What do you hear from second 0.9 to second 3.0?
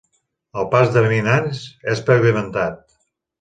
de vianants és pavimentat.